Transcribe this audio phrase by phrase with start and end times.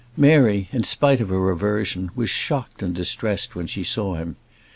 [0.17, 4.35] Mary, in spite of her aversion, was shocked and distressed when she saw him.